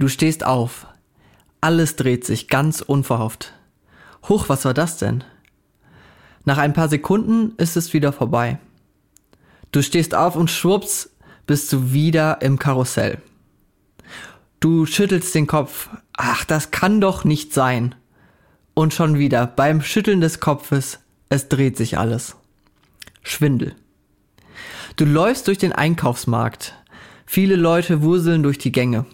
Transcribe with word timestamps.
Du 0.00 0.08
stehst 0.08 0.46
auf. 0.46 0.86
Alles 1.60 1.94
dreht 1.94 2.24
sich 2.24 2.48
ganz 2.48 2.80
unverhofft. 2.80 3.52
Huch, 4.30 4.48
was 4.48 4.64
war 4.64 4.72
das 4.72 4.96
denn? 4.96 5.24
Nach 6.46 6.56
ein 6.56 6.72
paar 6.72 6.88
Sekunden 6.88 7.52
ist 7.58 7.76
es 7.76 7.92
wieder 7.92 8.10
vorbei. 8.10 8.58
Du 9.72 9.82
stehst 9.82 10.14
auf 10.14 10.36
und 10.36 10.50
schwupps 10.50 11.10
bist 11.46 11.70
du 11.70 11.92
wieder 11.92 12.40
im 12.40 12.58
Karussell. 12.58 13.18
Du 14.58 14.86
schüttelst 14.86 15.34
den 15.34 15.46
Kopf. 15.46 15.90
Ach, 16.16 16.46
das 16.46 16.70
kann 16.70 17.02
doch 17.02 17.24
nicht 17.24 17.52
sein. 17.52 17.94
Und 18.72 18.94
schon 18.94 19.18
wieder 19.18 19.46
beim 19.46 19.82
Schütteln 19.82 20.22
des 20.22 20.40
Kopfes, 20.40 21.00
es 21.28 21.50
dreht 21.50 21.76
sich 21.76 21.98
alles. 21.98 22.36
Schwindel. 23.22 23.76
Du 24.96 25.04
läufst 25.04 25.46
durch 25.46 25.58
den 25.58 25.74
Einkaufsmarkt. 25.74 26.74
Viele 27.26 27.56
Leute 27.56 28.00
wurseln 28.00 28.42
durch 28.42 28.56
die 28.56 28.72
Gänge. 28.72 29.04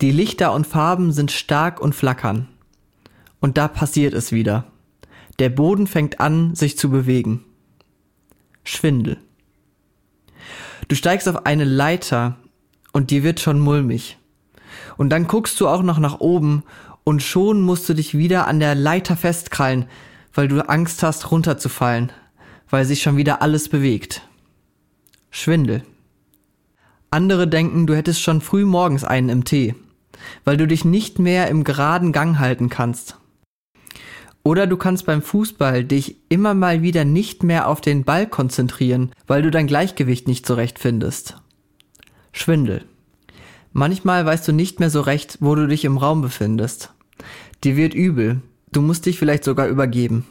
Die 0.00 0.10
Lichter 0.10 0.52
und 0.52 0.66
Farben 0.66 1.12
sind 1.12 1.30
stark 1.30 1.80
und 1.80 1.94
flackern. 1.94 2.48
Und 3.40 3.56
da 3.58 3.68
passiert 3.68 4.14
es 4.14 4.32
wieder. 4.32 4.64
Der 5.38 5.50
Boden 5.50 5.86
fängt 5.86 6.20
an, 6.20 6.54
sich 6.54 6.78
zu 6.78 6.90
bewegen. 6.90 7.44
Schwindel. 8.64 9.18
Du 10.88 10.94
steigst 10.94 11.28
auf 11.28 11.46
eine 11.46 11.64
Leiter 11.64 12.36
und 12.92 13.10
dir 13.10 13.22
wird 13.22 13.40
schon 13.40 13.60
mulmig. 13.60 14.18
Und 14.96 15.10
dann 15.10 15.26
guckst 15.26 15.60
du 15.60 15.68
auch 15.68 15.82
noch 15.82 15.98
nach 15.98 16.20
oben 16.20 16.62
und 17.04 17.22
schon 17.22 17.60
musst 17.60 17.88
du 17.88 17.94
dich 17.94 18.16
wieder 18.16 18.46
an 18.46 18.60
der 18.60 18.74
Leiter 18.74 19.16
festkrallen, 19.16 19.86
weil 20.32 20.48
du 20.48 20.68
Angst 20.68 21.02
hast, 21.02 21.30
runterzufallen, 21.30 22.12
weil 22.68 22.84
sich 22.84 23.02
schon 23.02 23.16
wieder 23.16 23.42
alles 23.42 23.68
bewegt. 23.68 24.22
Schwindel. 25.30 25.82
Andere 27.10 27.48
denken, 27.48 27.86
du 27.86 27.94
hättest 27.94 28.20
schon 28.20 28.40
früh 28.40 28.64
morgens 28.64 29.04
einen 29.04 29.28
im 29.28 29.44
Tee, 29.44 29.74
weil 30.44 30.56
du 30.56 30.66
dich 30.66 30.84
nicht 30.84 31.18
mehr 31.18 31.48
im 31.48 31.64
geraden 31.64 32.12
Gang 32.12 32.38
halten 32.38 32.68
kannst. 32.68 33.16
Oder 34.42 34.66
du 34.66 34.76
kannst 34.76 35.06
beim 35.06 35.22
Fußball 35.22 35.84
dich 35.84 36.18
immer 36.28 36.54
mal 36.54 36.82
wieder 36.82 37.04
nicht 37.04 37.42
mehr 37.42 37.66
auf 37.66 37.80
den 37.80 38.04
Ball 38.04 38.28
konzentrieren, 38.28 39.10
weil 39.26 39.42
du 39.42 39.50
dein 39.50 39.66
Gleichgewicht 39.66 40.28
nicht 40.28 40.46
so 40.46 40.54
recht 40.54 40.78
findest. 40.78 41.36
Schwindel. 42.32 42.84
Manchmal 43.72 44.24
weißt 44.24 44.46
du 44.46 44.52
nicht 44.52 44.78
mehr 44.78 44.90
so 44.90 45.00
recht, 45.00 45.38
wo 45.40 45.54
du 45.54 45.66
dich 45.66 45.84
im 45.84 45.98
Raum 45.98 46.22
befindest. 46.22 46.92
Dir 47.64 47.76
wird 47.76 47.94
übel. 47.94 48.40
Du 48.70 48.82
musst 48.82 49.06
dich 49.06 49.18
vielleicht 49.18 49.42
sogar 49.42 49.66
übergeben. 49.66 50.26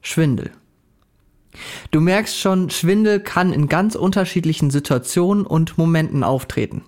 Schwindel. 0.00 0.50
Du 1.90 2.00
merkst 2.00 2.38
schon, 2.38 2.70
Schwindel 2.70 3.20
kann 3.20 3.52
in 3.52 3.68
ganz 3.68 3.94
unterschiedlichen 3.94 4.70
Situationen 4.70 5.46
und 5.46 5.76
Momenten 5.78 6.24
auftreten. 6.24 6.82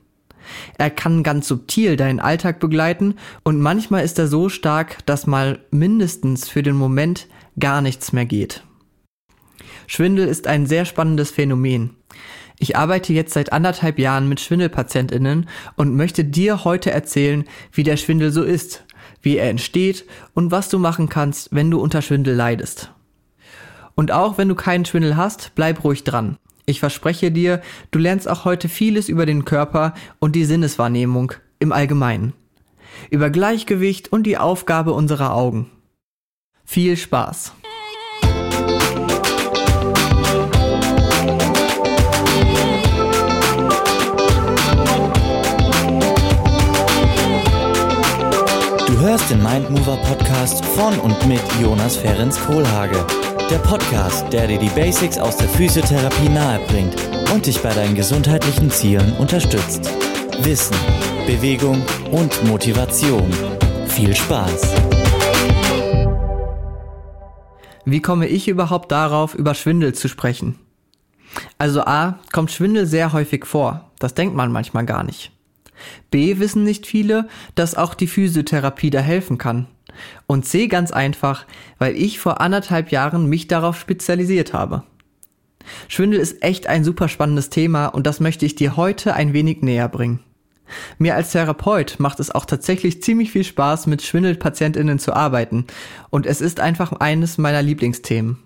Er 0.79 0.91
kann 0.91 1.23
ganz 1.23 1.49
subtil 1.49 1.97
deinen 1.97 2.21
Alltag 2.21 2.61
begleiten 2.61 3.15
und 3.45 3.61
manchmal 3.61 4.05
ist 4.05 4.19
er 4.19 4.27
so 4.27 4.49
stark, 4.49 5.05
dass 5.07 5.27
mal 5.27 5.61
mindestens 5.71 6.49
für 6.49 6.63
den 6.63 6.77
Moment 6.77 7.29
gar 7.59 7.81
nichts 7.81 8.13
mehr 8.13 8.27
geht. 8.27 8.63
Schwindel 9.87 10.29
ist 10.29 10.47
ein 10.47 10.67
sehr 10.67 10.85
spannendes 10.85 11.31
Phänomen. 11.31 11.97
Ich 12.59 12.77
arbeite 12.77 13.13
jetzt 13.13 13.35
seit 13.35 13.53
anderthalb 13.53 13.99
Jahren 13.99 14.29
mit 14.29 14.41
Schwindelpatientinnen 14.41 15.49
und 15.77 15.97
möchte 15.97 16.25
dir 16.25 16.65
heute 16.65 16.91
erzählen, 16.91 17.45
wie 17.73 17.83
der 17.83 17.97
Schwindel 17.97 18.31
so 18.31 18.43
ist, 18.43 18.85
wie 19.21 19.37
er 19.37 19.51
entsteht 19.51 20.07
und 20.35 20.51
was 20.51 20.69
du 20.69 20.79
machen 20.79 21.09
kannst, 21.09 21.49
wenn 21.53 21.71
du 21.71 21.81
unter 21.81 22.01
Schwindel 22.01 22.35
leidest. 22.35 22.94
Und 23.95 24.13
auch 24.13 24.39
wenn 24.39 24.49
du 24.49 24.55
keinen 24.55 24.85
Schwindel 24.85 25.17
hast, 25.17 25.53
bleib 25.55 25.85
ruhig 25.85 26.05
dran. 26.05 26.37
Ich 26.67 26.81
verspreche 26.81 27.31
dir, 27.31 27.61
du 27.91 27.99
lernst 27.99 28.29
auch 28.29 28.45
heute 28.45 28.69
vieles 28.69 29.09
über 29.09 29.27
den 29.27 29.45
Körper 29.45 29.95
und 30.19 30.35
die 30.35 30.45
Sinneswahrnehmung 30.45 31.33
im 31.59 31.73
Allgemeinen. 31.73 32.33
Über 33.11 33.31
Gleichgewicht 33.31 34.13
und 34.13 34.25
die 34.25 34.39
Aufgabe 34.39 34.93
unserer 34.93 35.35
Augen. 35.35 35.71
Viel 36.65 36.97
Spaß! 36.97 37.53
Du 48.87 49.01
hörst 49.01 49.31
den 49.31 49.43
Mindmover 49.43 49.99
Podcast 49.99 50.65
von 50.65 50.99
und 51.01 51.27
mit 51.27 51.43
Jonas 51.61 51.97
Ferens 51.97 52.41
Kohlhage. 52.41 53.05
Der 53.51 53.59
Podcast, 53.59 54.33
der 54.33 54.47
dir 54.47 54.59
die 54.59 54.71
Basics 54.71 55.19
aus 55.19 55.37
der 55.37 55.49
Physiotherapie 55.49 56.31
nahebringt 56.31 56.97
und 57.33 57.45
dich 57.45 57.61
bei 57.61 57.75
deinen 57.75 57.95
gesundheitlichen 57.95 58.71
Zielen 58.71 59.13
unterstützt. 59.19 59.91
Wissen, 60.43 60.75
Bewegung 61.27 61.83
und 62.11 62.43
Motivation. 62.45 63.31
Viel 63.87 64.17
Spaß! 64.17 64.75
Wie 67.85 68.01
komme 68.01 68.29
ich 68.29 68.49
überhaupt 68.49 68.91
darauf, 68.91 69.35
über 69.35 69.55
Schwindel 69.55 69.95
zu 69.95 70.09
sprechen? 70.09 70.59
Also 71.59 71.83
A, 71.83 72.19
kommt 72.33 72.51
Schwindel 72.51 72.87
sehr 72.87 73.13
häufig 73.13 73.45
vor. 73.45 73.91
Das 73.99 74.15
denkt 74.15 74.35
man 74.35 74.53
manchmal 74.53 74.87
gar 74.87 75.05
nicht. 75.05 75.33
B, 76.11 76.39
wissen 76.39 76.65
nicht 76.65 76.87
viele, 76.87 77.29
dass 77.55 77.75
auch 77.75 77.93
die 77.93 78.07
Physiotherapie 78.07 78.91
da 78.91 79.01
helfen 79.01 79.37
kann. 79.37 79.67
Und 80.27 80.47
C 80.47 80.69
ganz 80.69 80.91
einfach, 80.91 81.47
weil 81.79 81.97
ich 81.97 82.19
vor 82.19 82.41
anderthalb 82.41 82.91
Jahren 82.91 83.29
mich 83.29 83.49
darauf 83.49 83.79
spezialisiert 83.79 84.53
habe. 84.53 84.85
Schwindel 85.89 86.21
ist 86.21 86.43
echt 86.43 86.67
ein 86.67 86.85
super 86.85 87.09
spannendes 87.09 87.51
Thema 87.51 87.87
und 87.87 88.07
das 88.07 88.21
möchte 88.21 88.47
ich 88.47 88.55
dir 88.55 88.77
heute 88.77 89.15
ein 89.15 89.33
wenig 89.33 89.63
näher 89.63 89.89
bringen. 89.89 90.21
Mir 90.99 91.15
als 91.15 91.33
Therapeut 91.33 91.97
macht 91.99 92.21
es 92.21 92.31
auch 92.31 92.47
tatsächlich 92.47 93.03
ziemlich 93.03 93.31
viel 93.31 93.45
Spaß, 93.45 93.87
mit 93.87 94.03
Schwindelpatientinnen 94.03 94.99
zu 94.99 95.13
arbeiten 95.13 95.67
und 96.11 96.27
es 96.27 96.41
ist 96.41 96.61
einfach 96.61 96.93
eines 96.93 97.39
meiner 97.39 97.63
Lieblingsthemen. 97.63 98.39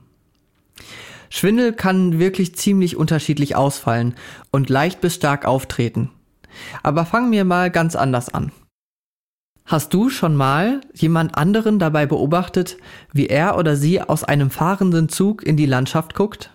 Schwindel 1.31 1.75
kann 1.75 2.19
wirklich 2.19 2.57
ziemlich 2.57 2.97
unterschiedlich 2.97 3.55
ausfallen 3.55 4.15
und 4.51 4.71
leicht 4.71 5.01
bis 5.01 5.15
stark 5.15 5.45
auftreten. 5.45 6.11
Aber 6.83 7.05
fangen 7.05 7.31
wir 7.33 7.45
mal 7.45 7.71
ganz 7.71 7.97
anders 7.97 8.33
an. 8.33 8.51
Hast 9.69 9.93
du 9.93 10.09
schon 10.09 10.35
mal 10.35 10.81
jemand 10.95 11.37
anderen 11.37 11.79
dabei 11.79 12.07
beobachtet, 12.07 12.79
wie 13.13 13.27
er 13.27 13.59
oder 13.59 13.77
sie 13.77 14.01
aus 14.01 14.25
einem 14.25 14.49
fahrenden 14.49 15.11
Zug 15.11 15.47
in 15.47 15.59
die 15.59 15.67
Landschaft 15.67 16.15
guckt? 16.15 16.51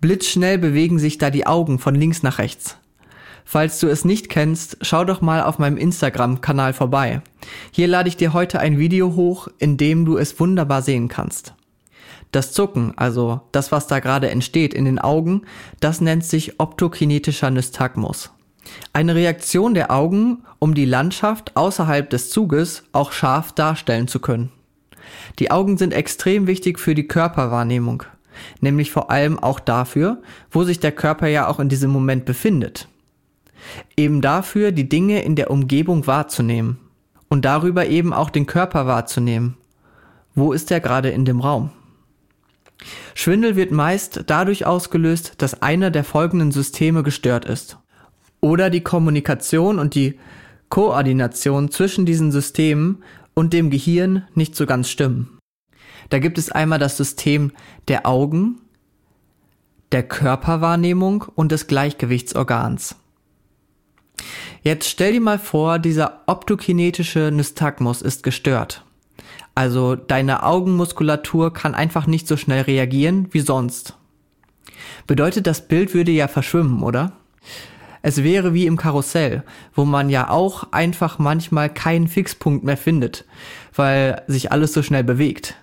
Blitzschnell 0.00 0.56
bewegen 0.56 0.98
sich 0.98 1.18
da 1.18 1.28
die 1.28 1.46
Augen 1.46 1.78
von 1.78 1.94
links 1.94 2.22
nach 2.22 2.38
rechts. 2.38 2.78
Falls 3.44 3.80
du 3.80 3.88
es 3.88 4.06
nicht 4.06 4.30
kennst, 4.30 4.78
schau 4.80 5.04
doch 5.04 5.20
mal 5.20 5.42
auf 5.42 5.58
meinem 5.58 5.76
Instagram-Kanal 5.76 6.72
vorbei. 6.72 7.20
Hier 7.70 7.86
lade 7.86 8.08
ich 8.08 8.16
dir 8.16 8.32
heute 8.32 8.60
ein 8.60 8.78
Video 8.78 9.14
hoch, 9.14 9.48
in 9.58 9.76
dem 9.76 10.06
du 10.06 10.16
es 10.16 10.40
wunderbar 10.40 10.80
sehen 10.80 11.08
kannst. 11.08 11.52
Das 12.32 12.52
Zucken, 12.52 12.96
also 12.96 13.42
das, 13.52 13.72
was 13.72 13.88
da 13.88 13.98
gerade 13.98 14.30
entsteht 14.30 14.72
in 14.72 14.86
den 14.86 15.00
Augen, 15.00 15.42
das 15.80 16.00
nennt 16.00 16.24
sich 16.24 16.60
optokinetischer 16.60 17.50
Nystagmus. 17.50 18.30
Eine 18.92 19.14
Reaktion 19.14 19.74
der 19.74 19.90
Augen, 19.90 20.44
um 20.58 20.74
die 20.74 20.84
Landschaft 20.84 21.56
außerhalb 21.56 22.10
des 22.10 22.30
Zuges 22.30 22.84
auch 22.92 23.12
scharf 23.12 23.52
darstellen 23.52 24.08
zu 24.08 24.20
können. 24.20 24.50
Die 25.38 25.50
Augen 25.50 25.78
sind 25.78 25.92
extrem 25.92 26.46
wichtig 26.46 26.78
für 26.78 26.94
die 26.94 27.06
Körperwahrnehmung, 27.06 28.02
nämlich 28.60 28.90
vor 28.90 29.10
allem 29.10 29.38
auch 29.38 29.60
dafür, 29.60 30.22
wo 30.50 30.64
sich 30.64 30.80
der 30.80 30.92
Körper 30.92 31.28
ja 31.28 31.46
auch 31.46 31.60
in 31.60 31.68
diesem 31.68 31.90
Moment 31.90 32.24
befindet. 32.24 32.88
Eben 33.96 34.20
dafür, 34.20 34.72
die 34.72 34.88
Dinge 34.88 35.22
in 35.22 35.36
der 35.36 35.50
Umgebung 35.50 36.06
wahrzunehmen 36.06 36.78
und 37.28 37.44
darüber 37.44 37.86
eben 37.86 38.12
auch 38.12 38.30
den 38.30 38.46
Körper 38.46 38.86
wahrzunehmen. 38.86 39.56
Wo 40.34 40.52
ist 40.52 40.70
er 40.70 40.80
gerade 40.80 41.10
in 41.10 41.24
dem 41.24 41.40
Raum? 41.40 41.70
Schwindel 43.14 43.56
wird 43.56 43.72
meist 43.72 44.24
dadurch 44.26 44.64
ausgelöst, 44.64 45.34
dass 45.38 45.60
einer 45.60 45.90
der 45.90 46.04
folgenden 46.04 46.50
Systeme 46.50 47.02
gestört 47.02 47.44
ist 47.44 47.76
oder 48.40 48.70
die 48.70 48.82
Kommunikation 48.82 49.78
und 49.78 49.94
die 49.94 50.18
Koordination 50.68 51.70
zwischen 51.70 52.06
diesen 52.06 52.32
Systemen 52.32 53.02
und 53.34 53.52
dem 53.52 53.70
Gehirn 53.70 54.24
nicht 54.34 54.54
so 54.54 54.66
ganz 54.66 54.88
stimmen. 54.88 55.38
Da 56.08 56.18
gibt 56.18 56.38
es 56.38 56.50
einmal 56.50 56.78
das 56.78 56.96
System 56.96 57.52
der 57.88 58.06
Augen, 58.06 58.60
der 59.92 60.02
Körperwahrnehmung 60.02 61.24
und 61.34 61.52
des 61.52 61.66
Gleichgewichtsorgans. 61.66 62.96
Jetzt 64.62 64.88
stell 64.88 65.12
dir 65.12 65.20
mal 65.20 65.38
vor, 65.38 65.78
dieser 65.78 66.20
optokinetische 66.26 67.30
Nystagmus 67.32 68.02
ist 68.02 68.22
gestört. 68.22 68.84
Also 69.54 69.96
deine 69.96 70.42
Augenmuskulatur 70.42 71.52
kann 71.52 71.74
einfach 71.74 72.06
nicht 72.06 72.28
so 72.28 72.36
schnell 72.36 72.62
reagieren 72.62 73.28
wie 73.32 73.40
sonst. 73.40 73.96
Bedeutet, 75.06 75.46
das 75.46 75.66
Bild 75.66 75.94
würde 75.94 76.12
ja 76.12 76.28
verschwimmen, 76.28 76.82
oder? 76.82 77.12
Es 78.02 78.22
wäre 78.22 78.54
wie 78.54 78.66
im 78.66 78.76
Karussell, 78.76 79.42
wo 79.74 79.84
man 79.84 80.08
ja 80.08 80.30
auch 80.30 80.72
einfach 80.72 81.18
manchmal 81.18 81.68
keinen 81.68 82.08
Fixpunkt 82.08 82.64
mehr 82.64 82.76
findet, 82.76 83.26
weil 83.74 84.22
sich 84.26 84.52
alles 84.52 84.72
so 84.72 84.82
schnell 84.82 85.04
bewegt. 85.04 85.56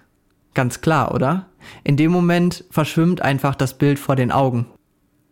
Ganz 0.53 0.81
klar, 0.81 1.13
oder? 1.13 1.47
In 1.83 1.97
dem 1.97 2.11
Moment 2.11 2.63
verschwimmt 2.69 3.21
einfach 3.21 3.55
das 3.55 3.77
Bild 3.77 3.99
vor 3.99 4.15
den 4.15 4.31
Augen. 4.31 4.67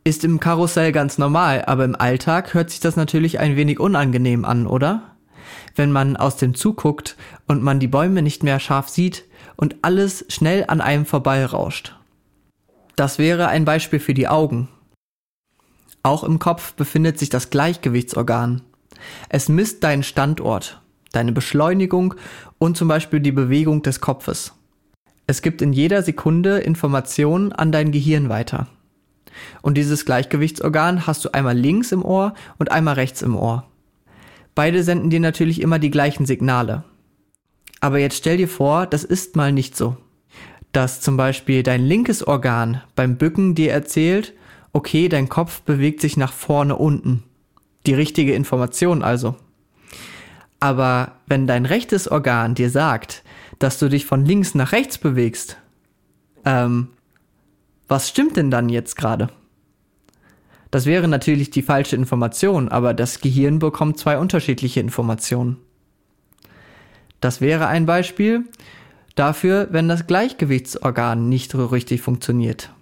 Ist 0.04 0.24
im 0.24 0.40
Karussell 0.40 0.92
ganz 0.92 1.18
normal, 1.18 1.64
aber 1.66 1.86
im 1.86 1.96
Alltag 1.96 2.54
hört 2.54 2.70
sich 2.70 2.80
das 2.80 2.96
natürlich 2.96 3.40
ein 3.40 3.56
wenig 3.56 3.80
unangenehm 3.80 4.46
an, 4.46 4.68
oder? 4.68 5.16
Wenn 5.76 5.92
man 5.92 6.16
aus 6.16 6.38
dem 6.38 6.54
Zug 6.54 6.78
guckt 6.78 7.18
und 7.48 7.64
man 7.64 7.80
die 7.80 7.88
Bäume 7.88 8.22
nicht 8.22 8.44
mehr 8.44 8.60
scharf 8.60 8.90
sieht 8.90 9.26
und 9.56 9.78
alles 9.82 10.26
schnell 10.30 10.66
an 10.68 10.82
einem 10.82 11.06
vorbeirauscht. 11.06 11.96
Das 12.96 13.20
wäre 13.20 13.48
ein 13.48 13.66
Beispiel 13.66 14.00
für 14.00 14.14
die 14.14 14.28
Augen. 14.28 14.70
Auch 16.06 16.24
im 16.24 16.38
Kopf 16.38 16.74
befindet 16.74 17.18
sich 17.18 17.30
das 17.30 17.50
Gleichgewichtsorgan. 17.50 18.62
Es 19.28 19.50
misst 19.50 19.84
deinen 19.84 20.04
Standort, 20.04 20.80
deine 21.12 21.32
Beschleunigung 21.32 22.14
und 22.60 22.78
zum 22.78 22.88
Beispiel 22.88 23.22
die 23.22 23.32
Bewegung 23.32 23.82
des 23.82 24.02
Kopfes. 24.02 24.54
Es 25.26 25.42
gibt 25.42 25.64
in 25.64 25.74
jeder 25.74 26.04
Sekunde 26.04 26.60
Informationen 26.60 27.54
an 27.54 27.72
dein 27.72 27.92
Gehirn 27.92 28.30
weiter. 28.30 28.68
Und 29.64 29.80
dieses 29.80 30.06
Gleichgewichtsorgan 30.06 31.08
hast 31.08 31.26
du 31.26 31.34
einmal 31.34 31.58
links 31.58 31.92
im 31.92 32.06
Ohr 32.06 32.36
und 32.60 32.72
einmal 32.72 32.94
rechts 32.94 33.24
im 33.24 33.36
Ohr. 33.36 33.66
Beide 34.54 34.84
senden 34.84 35.10
dir 35.10 35.20
natürlich 35.20 35.60
immer 35.60 35.80
die 35.80 35.90
gleichen 35.90 36.28
Signale. 36.28 36.84
Aber 37.80 37.98
jetzt 37.98 38.18
stell 38.18 38.38
dir 38.38 38.48
vor, 38.48 38.86
das 38.86 39.04
ist 39.04 39.36
mal 39.36 39.52
nicht 39.52 39.76
so. 39.76 39.98
Dass 40.72 41.02
zum 41.02 41.18
Beispiel 41.18 41.64
dein 41.64 41.84
linkes 41.84 42.22
Organ 42.28 42.84
beim 42.94 43.18
Bücken 43.18 43.56
dir 43.56 43.72
erzählt, 43.72 44.36
okay, 44.76 45.08
dein 45.08 45.30
Kopf 45.30 45.62
bewegt 45.62 46.02
sich 46.02 46.18
nach 46.18 46.34
vorne 46.34 46.76
unten. 46.76 47.24
Die 47.86 47.94
richtige 47.94 48.34
Information 48.36 49.04
also. 49.04 49.38
Aber 50.60 51.14
wenn 51.28 51.48
dein 51.48 51.66
rechtes 51.66 52.12
Organ 52.12 52.56
dir 52.56 52.70
sagt, 52.70 53.24
dass 53.58 53.80
du 53.80 53.88
dich 53.88 54.06
von 54.06 54.26
links 54.26 54.54
nach 54.54 54.74
rechts 54.74 54.98
bewegst, 54.98 55.58
ähm, 56.44 56.90
was 57.88 58.10
stimmt 58.10 58.36
denn 58.36 58.52
dann 58.52 58.68
jetzt 58.68 58.98
gerade? 58.98 59.30
Das 60.72 60.86
wäre 60.86 61.08
natürlich 61.08 61.52
die 61.52 61.62
falsche 61.62 61.96
Information, 61.96 62.68
aber 62.68 62.94
das 62.94 63.22
Gehirn 63.22 63.60
bekommt 63.60 63.98
zwei 63.98 64.18
unterschiedliche 64.18 64.82
Informationen. 64.82 65.56
Das 67.22 67.40
wäre 67.40 67.68
ein 67.68 67.86
Beispiel 67.86 68.44
dafür, 69.16 69.70
wenn 69.72 69.88
das 69.88 70.06
Gleichgewichtsorgan 70.06 71.30
nicht 71.30 71.56
richtig 71.56 72.02
funktioniert. 72.02 72.75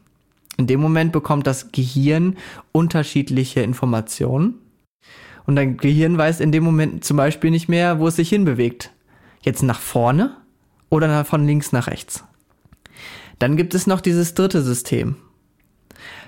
In 0.57 0.67
dem 0.67 0.79
Moment 0.79 1.11
bekommt 1.11 1.47
das 1.47 1.71
Gehirn 1.71 2.37
unterschiedliche 2.71 3.61
Informationen 3.61 4.55
und 5.45 5.55
dein 5.55 5.77
Gehirn 5.77 6.17
weiß 6.17 6.39
in 6.39 6.51
dem 6.51 6.63
Moment 6.63 7.03
zum 7.03 7.17
Beispiel 7.17 7.51
nicht 7.51 7.67
mehr, 7.67 7.99
wo 7.99 8.07
es 8.07 8.15
sich 8.15 8.29
hinbewegt. 8.29 8.91
Jetzt 9.41 9.63
nach 9.63 9.79
vorne 9.79 10.37
oder 10.89 11.25
von 11.25 11.45
links 11.45 11.71
nach 11.71 11.87
rechts. 11.87 12.23
Dann 13.39 13.57
gibt 13.57 13.73
es 13.73 13.87
noch 13.87 13.99
dieses 13.99 14.35
dritte 14.35 14.61
System. 14.61 15.15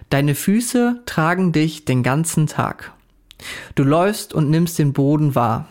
Deine 0.09 0.35
Füße 0.35 1.01
tragen 1.05 1.51
dich 1.51 1.85
den 1.85 2.03
ganzen 2.03 2.47
Tag. 2.47 2.93
Du 3.75 3.83
läufst 3.83 4.33
und 4.33 4.49
nimmst 4.49 4.79
den 4.79 4.93
Boden 4.93 5.35
wahr. 5.35 5.67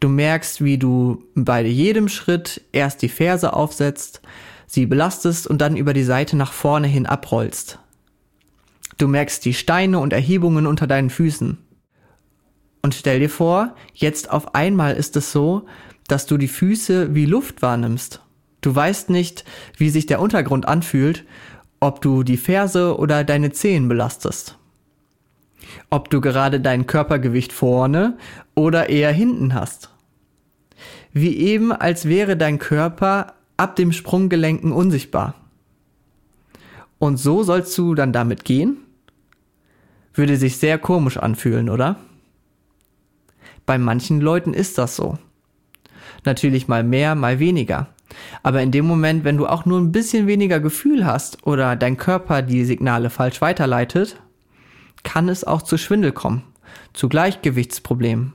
Du 0.00 0.08
merkst, 0.08 0.62
wie 0.62 0.78
du 0.78 1.24
bei 1.34 1.62
jedem 1.62 2.08
Schritt 2.08 2.62
erst 2.72 3.02
die 3.02 3.08
Ferse 3.08 3.52
aufsetzt, 3.52 4.20
sie 4.70 4.86
belastest 4.86 5.48
und 5.48 5.60
dann 5.60 5.76
über 5.76 5.92
die 5.92 6.04
Seite 6.04 6.36
nach 6.36 6.52
vorne 6.52 6.86
hin 6.86 7.04
abrollst. 7.04 7.80
Du 8.98 9.08
merkst 9.08 9.44
die 9.44 9.54
Steine 9.54 9.98
und 9.98 10.12
Erhebungen 10.12 10.64
unter 10.64 10.86
deinen 10.86 11.10
Füßen. 11.10 11.58
Und 12.80 12.94
stell 12.94 13.18
dir 13.18 13.28
vor, 13.28 13.74
jetzt 13.94 14.30
auf 14.30 14.54
einmal 14.54 14.94
ist 14.94 15.16
es 15.16 15.32
so, 15.32 15.66
dass 16.06 16.26
du 16.26 16.36
die 16.36 16.48
Füße 16.48 17.16
wie 17.16 17.26
Luft 17.26 17.62
wahrnimmst. 17.62 18.22
Du 18.60 18.72
weißt 18.72 19.10
nicht, 19.10 19.44
wie 19.76 19.90
sich 19.90 20.06
der 20.06 20.20
Untergrund 20.20 20.68
anfühlt, 20.68 21.24
ob 21.80 22.00
du 22.00 22.22
die 22.22 22.36
Ferse 22.36 22.96
oder 22.96 23.24
deine 23.24 23.50
Zehen 23.50 23.88
belastest. 23.88 24.56
Ob 25.90 26.10
du 26.10 26.20
gerade 26.20 26.60
dein 26.60 26.86
Körpergewicht 26.86 27.52
vorne 27.52 28.16
oder 28.54 28.88
eher 28.88 29.12
hinten 29.12 29.52
hast. 29.52 29.90
Wie 31.12 31.36
eben, 31.36 31.72
als 31.72 32.06
wäre 32.06 32.36
dein 32.36 32.60
Körper 32.60 33.34
ab 33.60 33.76
dem 33.76 33.92
Sprunggelenken 33.92 34.72
unsichtbar. 34.72 35.34
Und 36.98 37.18
so 37.18 37.42
sollst 37.42 37.76
du 37.76 37.94
dann 37.94 38.10
damit 38.10 38.46
gehen? 38.46 38.78
Würde 40.14 40.38
sich 40.38 40.56
sehr 40.56 40.78
komisch 40.78 41.18
anfühlen, 41.18 41.68
oder? 41.68 41.96
Bei 43.66 43.76
manchen 43.76 44.22
Leuten 44.22 44.54
ist 44.54 44.78
das 44.78 44.96
so. 44.96 45.18
Natürlich 46.24 46.68
mal 46.68 46.82
mehr, 46.82 47.14
mal 47.14 47.38
weniger. 47.38 47.88
Aber 48.42 48.62
in 48.62 48.70
dem 48.70 48.86
Moment, 48.86 49.24
wenn 49.24 49.36
du 49.36 49.46
auch 49.46 49.66
nur 49.66 49.78
ein 49.78 49.92
bisschen 49.92 50.26
weniger 50.26 50.58
Gefühl 50.58 51.04
hast 51.04 51.46
oder 51.46 51.76
dein 51.76 51.98
Körper 51.98 52.40
die 52.40 52.64
Signale 52.64 53.10
falsch 53.10 53.42
weiterleitet, 53.42 54.16
kann 55.02 55.28
es 55.28 55.44
auch 55.44 55.60
zu 55.60 55.76
Schwindel 55.76 56.12
kommen, 56.12 56.44
zu 56.94 57.10
Gleichgewichtsproblemen. 57.10 58.32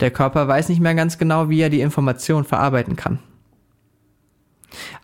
Der 0.00 0.10
Körper 0.10 0.48
weiß 0.48 0.70
nicht 0.70 0.80
mehr 0.80 0.94
ganz 0.94 1.18
genau, 1.18 1.50
wie 1.50 1.60
er 1.60 1.70
die 1.70 1.82
Information 1.82 2.44
verarbeiten 2.44 2.96
kann. 2.96 3.18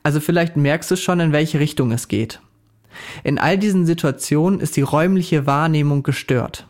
Also 0.02 0.20
vielleicht 0.20 0.56
merkst 0.56 0.90
du 0.90 0.96
schon, 0.96 1.20
in 1.20 1.32
welche 1.32 1.60
Richtung 1.60 1.92
es 1.92 2.08
geht. 2.08 2.40
In 3.22 3.38
all 3.38 3.58
diesen 3.58 3.86
Situationen 3.86 4.60
ist 4.60 4.76
die 4.76 4.82
räumliche 4.82 5.46
Wahrnehmung 5.46 6.02
gestört. 6.02 6.66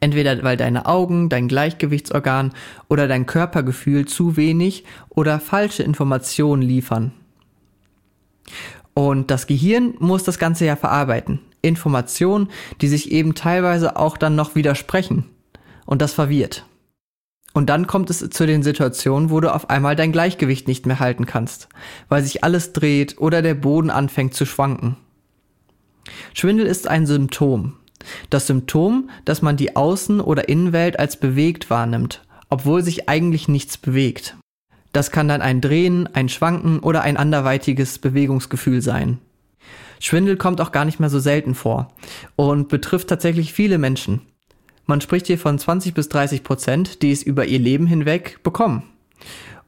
Entweder 0.00 0.42
weil 0.42 0.56
deine 0.56 0.86
Augen, 0.86 1.28
dein 1.28 1.48
Gleichgewichtsorgan 1.48 2.52
oder 2.88 3.06
dein 3.06 3.26
Körpergefühl 3.26 4.06
zu 4.06 4.36
wenig 4.36 4.84
oder 5.08 5.38
falsche 5.38 5.84
Informationen 5.84 6.62
liefern. 6.62 7.12
Und 8.94 9.30
das 9.30 9.46
Gehirn 9.46 9.94
muss 10.00 10.24
das 10.24 10.38
Ganze 10.38 10.66
ja 10.66 10.76
verarbeiten. 10.76 11.40
Informationen, 11.62 12.48
die 12.80 12.88
sich 12.88 13.12
eben 13.12 13.34
teilweise 13.34 13.96
auch 13.96 14.16
dann 14.16 14.34
noch 14.34 14.54
widersprechen. 14.54 15.24
Und 15.86 16.02
das 16.02 16.12
verwirrt. 16.12 16.64
Und 17.52 17.68
dann 17.68 17.86
kommt 17.86 18.08
es 18.10 18.18
zu 18.30 18.46
den 18.46 18.62
Situationen, 18.62 19.30
wo 19.30 19.40
du 19.40 19.52
auf 19.54 19.68
einmal 19.68 19.94
dein 19.94 20.12
Gleichgewicht 20.12 20.68
nicht 20.68 20.86
mehr 20.86 21.00
halten 21.00 21.26
kannst, 21.26 21.68
weil 22.08 22.22
sich 22.22 22.44
alles 22.44 22.72
dreht 22.72 23.18
oder 23.18 23.42
der 23.42 23.54
Boden 23.54 23.90
anfängt 23.90 24.34
zu 24.34 24.46
schwanken. 24.46 24.96
Schwindel 26.34 26.66
ist 26.66 26.88
ein 26.88 27.06
Symptom. 27.06 27.74
Das 28.30 28.46
Symptom, 28.46 29.10
dass 29.24 29.42
man 29.42 29.56
die 29.56 29.76
Außen- 29.76 30.20
oder 30.20 30.48
Innenwelt 30.48 30.98
als 30.98 31.18
bewegt 31.18 31.70
wahrnimmt, 31.70 32.22
obwohl 32.48 32.82
sich 32.82 33.08
eigentlich 33.08 33.48
nichts 33.48 33.78
bewegt. 33.78 34.36
Das 34.92 35.10
kann 35.10 35.28
dann 35.28 35.40
ein 35.40 35.60
Drehen, 35.60 36.08
ein 36.12 36.28
Schwanken 36.28 36.80
oder 36.80 37.02
ein 37.02 37.16
anderweitiges 37.16 37.98
Bewegungsgefühl 37.98 38.82
sein. 38.82 39.18
Schwindel 40.00 40.36
kommt 40.36 40.60
auch 40.60 40.72
gar 40.72 40.84
nicht 40.84 41.00
mehr 41.00 41.10
so 41.10 41.20
selten 41.20 41.54
vor 41.54 41.92
und 42.34 42.68
betrifft 42.68 43.08
tatsächlich 43.08 43.52
viele 43.52 43.78
Menschen. 43.78 44.22
Man 44.86 45.00
spricht 45.00 45.26
hier 45.26 45.38
von 45.38 45.58
20 45.58 45.94
bis 45.94 46.08
30 46.08 46.42
Prozent, 46.42 47.02
die 47.02 47.12
es 47.12 47.22
über 47.22 47.46
ihr 47.46 47.58
Leben 47.58 47.86
hinweg 47.86 48.40
bekommen. 48.42 48.82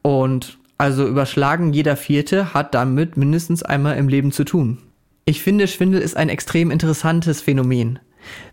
Und 0.02 0.58
also 0.76 1.06
überschlagen 1.06 1.72
jeder 1.72 1.96
Vierte 1.96 2.52
hat 2.52 2.74
damit 2.74 3.16
mindestens 3.16 3.62
einmal 3.62 3.96
im 3.96 4.08
Leben 4.08 4.32
zu 4.32 4.44
tun. 4.44 4.78
Ich 5.24 5.42
finde, 5.42 5.68
Schwindel 5.68 6.02
ist 6.02 6.16
ein 6.16 6.28
extrem 6.28 6.70
interessantes 6.70 7.40
Phänomen 7.40 8.00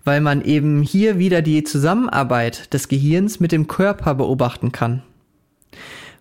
weil 0.04 0.22
man 0.22 0.44
eben 0.44 0.82
hier 0.82 1.18
wieder 1.18 1.42
die 1.42 1.64
Zusammenarbeit 1.64 2.74
des 2.74 2.88
Gehirns 2.88 3.40
mit 3.40 3.52
dem 3.52 3.68
Körper 3.68 4.16
beobachten 4.16 4.72
kann. 4.72 5.04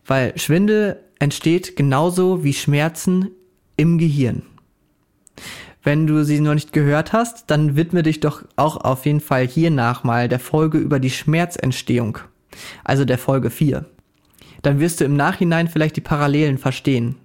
Weil 0.07 0.37
Schwindel 0.39 1.01
entsteht 1.19 1.77
genauso 1.77 2.45
wie 2.45 2.53
Schmerzen 2.55 3.31
im 3.77 3.99
Gehirn. 3.99 4.43
Wenn 5.83 6.07
du 6.07 6.25
sie 6.25 6.41
noch 6.41 6.55
nicht 6.55 6.73
gehört 6.73 7.13
hast, 7.13 7.51
dann 7.51 7.75
widme 7.75 8.03
dich 8.03 8.21
doch 8.21 8.45
auch 8.57 8.77
auf 8.77 9.07
jeden 9.07 9.21
Fall 9.21 9.47
hiernach 9.47 10.05
mal 10.05 10.29
der 10.29 10.41
Folge 10.41 10.79
über 10.79 11.01
die 11.01 11.11
Schmerzentstehung, 11.11 12.19
also 12.85 13.07
der 13.07 13.17
Folge 13.17 13.51
4. 13.51 13.87
Dann 14.63 14.79
wirst 14.79 15.01
du 15.01 15.05
im 15.05 15.17
Nachhinein 15.17 15.69
vielleicht 15.69 15.97
die 15.97 16.03
Parallelen 16.03 16.59
verstehen. 16.59 17.17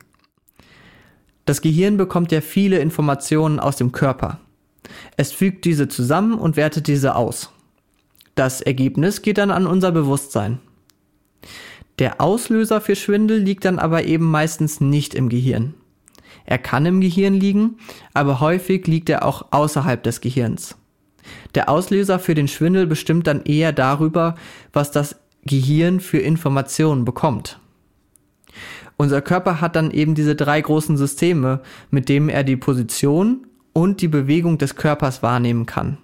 Das 1.45 1.61
Gehirn 1.61 1.97
bekommt 1.97 2.31
ja 2.31 2.39
viele 2.39 2.79
Informationen 2.79 3.59
aus 3.59 3.75
dem 3.75 3.91
Körper. 3.91 4.39
Es 5.17 5.33
fügt 5.33 5.65
diese 5.65 5.89
zusammen 5.89 6.35
und 6.35 6.55
wertet 6.55 6.87
diese 6.87 7.15
aus. 7.15 7.51
Das 8.35 8.61
Ergebnis 8.61 9.21
geht 9.21 9.37
dann 9.37 9.51
an 9.51 9.67
unser 9.67 9.91
Bewusstsein. 9.91 10.59
Der 11.99 12.19
Auslöser 12.19 12.81
für 12.81 12.95
Schwindel 12.95 13.39
liegt 13.39 13.65
dann 13.65 13.79
aber 13.79 14.05
eben 14.05 14.29
meistens 14.29 14.81
nicht 14.81 15.13
im 15.13 15.29
Gehirn. 15.29 15.73
Er 16.45 16.57
kann 16.57 16.85
im 16.85 17.01
Gehirn 17.01 17.33
liegen, 17.33 17.77
aber 18.13 18.39
häufig 18.39 18.87
liegt 18.87 19.09
er 19.09 19.25
auch 19.25 19.47
außerhalb 19.51 20.01
des 20.03 20.21
Gehirns. 20.21 20.75
Der 21.55 21.69
Auslöser 21.69 22.19
für 22.19 22.35
den 22.35 22.47
Schwindel 22.47 22.85
bestimmt 22.85 23.27
dann 23.27 23.43
eher 23.43 23.71
darüber, 23.71 24.35
was 24.73 24.91
das 24.91 25.15
Gehirn 25.43 25.99
für 25.99 26.19
Informationen 26.19 27.05
bekommt. 27.05 27.59
Unser 28.97 29.21
Körper 29.21 29.59
hat 29.59 29.75
dann 29.75 29.91
eben 29.91 30.15
diese 30.15 30.35
drei 30.35 30.61
großen 30.61 30.97
Systeme, 30.97 31.61
mit 31.91 32.09
denen 32.09 32.29
er 32.29 32.43
die 32.43 32.55
Position 32.55 33.45
und 33.73 34.01
die 34.01 34.07
Bewegung 34.07 34.57
des 34.57 34.75
Körpers 34.75 35.21
wahrnehmen 35.21 35.65
kann. 35.65 35.97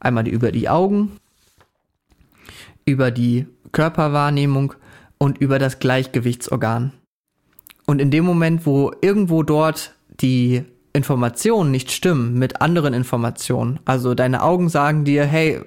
Einmal 0.00 0.26
über 0.26 0.50
die 0.50 0.68
Augen, 0.68 1.12
über 2.84 3.10
die 3.10 3.46
Körperwahrnehmung 3.72 4.74
und 5.18 5.38
über 5.38 5.58
das 5.58 5.78
Gleichgewichtsorgan. 5.78 6.92
Und 7.88 8.02
in 8.02 8.10
dem 8.10 8.26
Moment, 8.26 8.66
wo 8.66 8.92
irgendwo 9.00 9.42
dort 9.42 9.94
die 10.20 10.62
Informationen 10.92 11.70
nicht 11.70 11.90
stimmen 11.90 12.38
mit 12.38 12.60
anderen 12.60 12.92
Informationen, 12.92 13.80
also 13.86 14.14
deine 14.14 14.42
Augen 14.42 14.68
sagen 14.68 15.06
dir, 15.06 15.24
hey, 15.24 15.62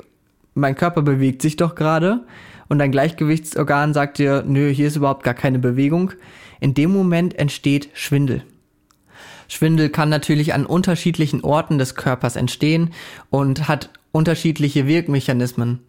mein 0.53 0.75
Körper 0.75 1.01
bewegt 1.01 1.41
sich 1.41 1.55
doch 1.55 1.73
gerade 1.73 2.19
und 2.69 2.77
dein 2.77 2.91
Gleichgewichtsorgan 2.91 3.95
sagt 3.95 4.19
dir, 4.19 4.43
nö, 4.45 4.69
hier 4.69 4.85
ist 4.85 4.97
überhaupt 4.97 5.23
gar 5.23 5.33
keine 5.33 5.57
Bewegung, 5.57 6.11
in 6.59 6.75
dem 6.75 6.93
Moment 6.93 7.39
entsteht 7.39 7.89
Schwindel. 7.93 8.43
Schwindel 9.47 9.89
kann 9.89 10.09
natürlich 10.09 10.53
an 10.53 10.67
unterschiedlichen 10.67 11.43
Orten 11.43 11.79
des 11.79 11.95
Körpers 11.95 12.35
entstehen 12.35 12.91
und 13.31 13.67
hat 13.67 13.89
unterschiedliche 14.11 14.85
Wirkmechanismen. 14.85 15.79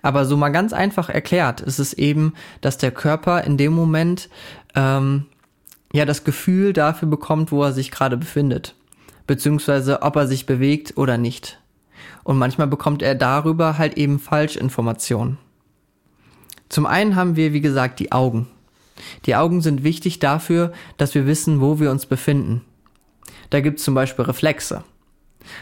Aber 0.00 0.24
so 0.24 0.38
mal 0.38 0.48
ganz 0.48 0.72
einfach 0.72 1.10
erklärt 1.10 1.60
ist 1.60 1.78
es 1.78 1.92
eben, 1.92 2.32
dass 2.62 2.78
der 2.78 2.92
Körper 2.92 3.44
in 3.44 3.58
dem 3.58 3.74
Moment 3.74 4.30
ähm, 4.74 5.26
ja 5.92 6.04
das 6.04 6.24
Gefühl 6.24 6.72
dafür 6.72 7.08
bekommt, 7.08 7.52
wo 7.52 7.62
er 7.62 7.72
sich 7.72 7.90
gerade 7.90 8.16
befindet, 8.16 8.74
beziehungsweise 9.26 10.02
ob 10.02 10.16
er 10.16 10.26
sich 10.26 10.46
bewegt 10.46 10.96
oder 10.96 11.18
nicht. 11.18 11.60
Und 12.24 12.38
manchmal 12.38 12.66
bekommt 12.66 13.02
er 13.02 13.14
darüber 13.14 13.78
halt 13.78 13.96
eben 13.96 14.18
Falschinformationen. 14.18 15.38
Zum 16.68 16.86
einen 16.86 17.16
haben 17.16 17.36
wir, 17.36 17.52
wie 17.52 17.60
gesagt, 17.60 18.00
die 18.00 18.12
Augen. 18.12 18.48
Die 19.26 19.34
Augen 19.36 19.60
sind 19.60 19.84
wichtig 19.84 20.18
dafür, 20.18 20.72
dass 20.96 21.14
wir 21.14 21.26
wissen, 21.26 21.60
wo 21.60 21.80
wir 21.80 21.90
uns 21.90 22.06
befinden. 22.06 22.62
Da 23.50 23.60
gibt 23.60 23.78
es 23.78 23.84
zum 23.84 23.94
Beispiel 23.94 24.24
Reflexe. 24.24 24.84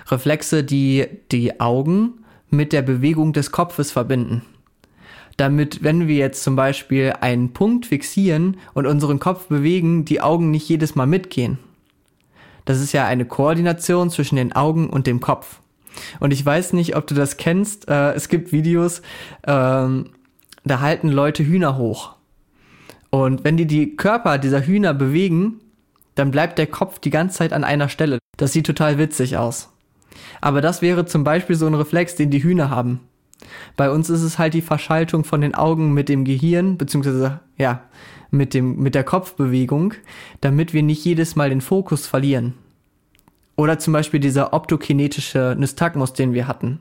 Reflexe, 0.08 0.62
die 0.62 1.06
die 1.32 1.60
Augen 1.60 2.25
mit 2.50 2.72
der 2.72 2.82
Bewegung 2.82 3.32
des 3.32 3.50
Kopfes 3.50 3.90
verbinden. 3.90 4.42
Damit, 5.37 5.82
wenn 5.82 6.06
wir 6.06 6.16
jetzt 6.16 6.42
zum 6.42 6.56
Beispiel 6.56 7.14
einen 7.20 7.52
Punkt 7.52 7.87
fixieren 7.87 8.56
und 8.75 8.87
unseren 8.87 9.18
Kopf 9.18 9.46
bewegen, 9.46 10.04
die 10.04 10.20
Augen 10.20 10.50
nicht 10.50 10.68
jedes 10.68 10.94
Mal 10.94 11.06
mitgehen. 11.06 11.58
Das 12.64 12.80
ist 12.80 12.92
ja 12.92 13.06
eine 13.06 13.25
Koordination 13.25 14.10
zwischen 14.10 14.37
den 14.37 14.52
Augen 14.52 14.90
und 14.90 15.06
dem 15.06 15.20
Kopf. 15.20 15.60
Und 16.20 16.32
ich 16.32 16.44
weiß 16.44 16.72
nicht, 16.72 16.96
ob 16.96 17.06
du 17.06 17.14
das 17.14 17.37
kennst. 17.37 17.88
Äh, 17.88 18.12
es 18.12 18.28
gibt 18.28 18.52
Videos, 18.52 19.02
ähm, 19.46 20.10
da 20.64 20.80
halten 20.80 21.08
Leute 21.08 21.44
Hühner 21.44 21.76
hoch. 21.76 22.14
Und 23.10 23.44
wenn 23.44 23.56
die 23.56 23.66
die 23.66 23.96
Körper 23.96 24.38
dieser 24.38 24.64
Hühner 24.64 24.94
bewegen, 24.94 25.60
dann 26.14 26.30
bleibt 26.30 26.58
der 26.58 26.66
Kopf 26.66 26.99
die 26.99 27.10
ganze 27.10 27.38
Zeit 27.38 27.52
an 27.52 27.64
einer 27.64 27.88
Stelle. 27.88 28.18
Das 28.37 28.52
sieht 28.52 28.66
total 28.66 28.99
witzig 28.99 29.37
aus. 29.37 29.70
Aber 30.40 30.60
das 30.60 30.82
wäre 30.82 31.06
zum 31.06 31.25
Beispiel 31.25 31.56
so 31.56 31.66
ein 31.66 31.75
Reflex, 31.75 32.14
den 32.14 32.30
die 32.30 32.42
Hühner 32.42 32.70
haben. 32.70 33.00
Bei 33.76 33.90
uns 33.90 34.11
ist 34.11 34.23
es 34.23 34.38
halt 34.38 34.54
die 34.54 34.62
Verschaltung 34.62 35.25
von 35.25 35.40
den 35.40 35.54
Augen 35.54 35.92
mit 35.92 36.09
dem 36.09 36.25
Gehirn, 36.25 36.78
beziehungsweise, 36.78 37.40
ja, 37.56 37.82
mit 38.30 38.54
dem, 38.54 38.76
mit 38.76 38.94
der 38.94 39.04
Kopfbewegung, 39.04 39.94
damit 40.40 40.73
wir 40.73 40.82
nicht 40.82 41.04
jedes 41.04 41.35
Mal 41.37 41.50
den 41.50 41.61
Fokus 41.61 42.06
verlieren. 42.06 42.54
Oder 43.56 43.78
zum 43.78 43.92
Beispiel 43.92 44.20
dieser 44.20 44.52
optokinetische 44.52 45.56
Nystagmus, 45.59 46.12
den 46.12 46.32
wir 46.32 46.47
hatten. 46.47 46.80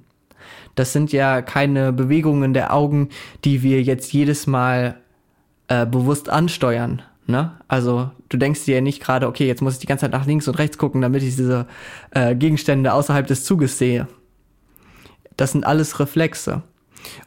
Das 0.75 0.93
sind 0.93 1.11
ja 1.11 1.41
keine 1.41 1.91
Bewegungen 1.91 2.53
der 2.53 2.73
Augen, 2.73 3.09
die 3.43 3.63
wir 3.63 3.81
jetzt 3.81 4.13
jedes 4.13 4.47
Mal 4.47 4.97
äh, 5.67 5.85
bewusst 5.85 6.29
ansteuern, 6.29 7.01
Ne? 7.29 7.51
Also 7.67 8.09
du 8.29 8.37
denkst 8.37 8.65
dir 8.65 8.75
ja 8.75 8.81
nicht 8.81 9.03
gerade, 9.03 9.27
okay, 9.27 9.45
jetzt 9.45 9.61
muss 9.61 9.75
ich 9.75 9.79
die 9.79 9.85
ganze 9.85 10.05
Zeit 10.05 10.11
nach 10.11 10.25
links 10.25 10.47
und 10.47 10.57
rechts 10.57 10.79
gucken, 10.79 10.99
damit 11.01 11.21
ich 11.21 11.35
diese 11.35 11.67
äh, 12.09 12.35
Gegenstände 12.35 12.91
außerhalb 12.91 13.27
des 13.27 13.45
Zuges 13.45 13.77
sehe. 13.77 14.07
Das 15.39 15.53
sind 15.53 15.65
alles 15.65 15.99
Reflexe. 15.99 16.63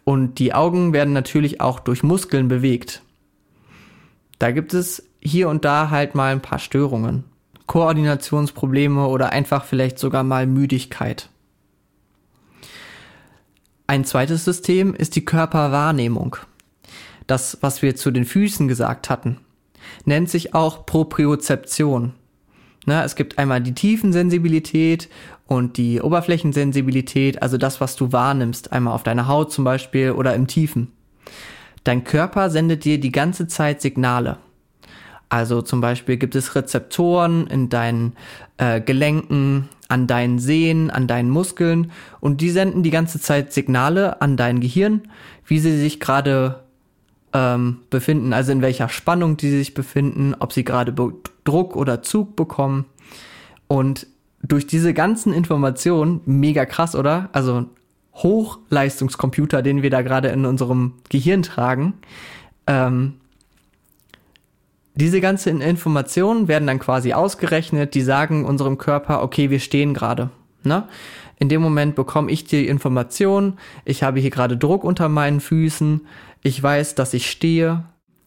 Und 0.04 0.38
die 0.38 0.52
Augen 0.52 0.92
werden 0.92 1.12
natürlich 1.12 1.61
auch 1.61 1.81
durch 1.81 2.02
Muskeln 2.02 2.49
bewegt. 2.49 3.02
Da 4.38 4.50
gibt 4.50 4.75
es 4.75 5.09
hier 5.21 5.49
und 5.49 5.64
da 5.64 5.90
halt 5.90 6.14
mal 6.14 6.33
ein 6.33 6.42
paar 6.42 6.59
Störungen. 6.59 7.25
Koordinationsprobleme 7.66 9.07
oder 9.07 9.31
einfach 9.31 9.64
vielleicht 9.64 9.99
sogar 9.99 10.25
mal 10.25 10.47
Müdigkeit. 10.47 11.31
Ein 13.87 14.04
zweites 14.04 14.45
System 14.45 14.95
ist 14.95 15.16
die 15.16 15.25
Körperwahrnehmung. 15.25 16.37
Das, 17.26 17.59
was 17.62 17.83
wir 17.83 17.97
zu 17.97 18.11
den 18.11 18.25
Füßen 18.25 18.69
gesagt 18.69 19.09
hatten 19.09 19.38
nennt 20.04 20.31
sich 20.31 20.54
auch 20.54 20.87
Propriozeption. 20.87 22.14
Na, 22.84 23.04
es 23.04 23.14
gibt 23.14 23.38
einmal 23.38 23.60
die 23.60 23.74
Tiefensensibilität 23.74 25.08
und 25.46 25.76
die 25.76 26.00
Oberflächensensibilität, 26.00 27.40
also 27.40 27.56
das, 27.56 27.80
was 27.80 27.94
du 27.94 28.12
wahrnimmst, 28.12 28.72
einmal 28.72 28.94
auf 28.94 29.04
deiner 29.04 29.28
Haut 29.28 29.52
zum 29.52 29.64
Beispiel 29.64 30.12
oder 30.12 30.34
im 30.34 30.46
Tiefen. 30.46 30.92
Dein 31.84 32.04
Körper 32.04 32.50
sendet 32.50 32.84
dir 32.84 32.98
die 32.98 33.12
ganze 33.12 33.46
Zeit 33.46 33.80
Signale. 33.82 34.38
Also 35.28 35.62
zum 35.62 35.80
Beispiel 35.80 36.16
gibt 36.16 36.34
es 36.34 36.54
Rezeptoren 36.54 37.46
in 37.46 37.68
deinen 37.68 38.14
äh, 38.58 38.80
Gelenken, 38.80 39.68
an 39.88 40.06
deinen 40.06 40.38
Sehnen, 40.38 40.90
an 40.90 41.06
deinen 41.06 41.30
Muskeln 41.30 41.90
und 42.20 42.40
die 42.40 42.50
senden 42.50 42.82
die 42.82 42.90
ganze 42.90 43.20
Zeit 43.20 43.52
Signale 43.52 44.20
an 44.20 44.36
dein 44.36 44.60
Gehirn, 44.60 45.02
wie 45.46 45.58
sie 45.58 45.78
sich 45.78 46.00
gerade 46.00 46.64
ähm, 47.32 47.78
befinden, 47.90 48.32
also 48.32 48.52
in 48.52 48.62
welcher 48.62 48.88
Spannung 48.88 49.36
die 49.36 49.50
sich 49.50 49.74
befinden, 49.74 50.34
ob 50.38 50.52
sie 50.52 50.64
gerade 50.64 50.94
Druck 51.44 51.76
oder 51.76 52.02
Zug 52.02 52.36
bekommen. 52.36 52.86
Und 53.68 54.06
durch 54.42 54.66
diese 54.66 54.92
ganzen 54.92 55.32
Informationen, 55.32 56.20
mega 56.26 56.66
krass, 56.66 56.94
oder? 56.94 57.28
Also 57.32 57.66
Hochleistungskomputer, 58.14 59.62
den 59.62 59.82
wir 59.82 59.90
da 59.90 60.02
gerade 60.02 60.28
in 60.28 60.44
unserem 60.44 60.94
Gehirn 61.08 61.42
tragen, 61.42 61.94
ähm, 62.66 63.14
diese 64.94 65.20
ganzen 65.22 65.62
Informationen 65.62 66.48
werden 66.48 66.66
dann 66.66 66.78
quasi 66.78 67.14
ausgerechnet, 67.14 67.94
die 67.94 68.02
sagen 68.02 68.44
unserem 68.44 68.76
Körper, 68.76 69.22
okay, 69.22 69.48
wir 69.48 69.60
stehen 69.60 69.94
gerade. 69.94 70.30
Ne? 70.64 70.88
In 71.38 71.49
dem 71.49 71.62
Moment 71.62 71.95
bekomme 71.95 72.31
ich 72.31 72.45
die 72.45 72.66
Information, 72.66 73.59
ich 73.85 74.02
habe 74.02 74.21
hier 74.21 74.31
gerade 74.31 74.57
Druck 74.57 74.85
unter 74.85 75.09
meinen 75.09 75.40
Füßen, 75.40 76.02
ich 76.42 76.62
weiß, 76.62 76.95
dass 76.95 77.14
ich 77.14 77.31
stehe. 77.31 77.85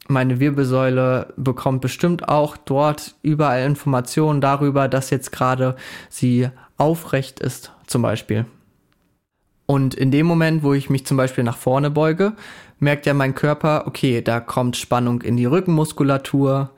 Meine 0.08 0.40
Wirbelsäule 0.40 1.34
bekommt 1.36 1.82
bestimmt 1.82 2.30
auch 2.30 2.58
dort 2.58 3.16
überall 3.24 3.66
Informationen 3.66 4.40
darüber, 4.40 4.88
dass 4.88 5.10
jetzt 5.10 5.32
gerade 5.32 5.76
sie 6.10 6.50
aufrecht 6.78 7.40
ist, 7.40 7.72
zum 7.88 8.02
Beispiel. 8.02 8.46
Und 9.66 9.96
in 9.96 10.12
dem 10.12 10.28
Moment, 10.28 10.64
wo 10.64 10.74
ich 10.74 10.90
mich 10.90 11.06
zum 11.06 11.18
Beispiel 11.18 11.44
nach 11.44 11.58
vorne 11.58 11.90
beuge, 11.90 12.34
merkt 12.80 13.06
ja 13.06 13.14
mein 13.14 13.34
Körper, 13.34 13.86
okay, 13.88 14.22
da 14.22 14.40
kommt 14.40 14.78
Spannung 14.78 15.22
in 15.22 15.38
die 15.38 15.46
Rückenmuskulatur, 15.46 16.72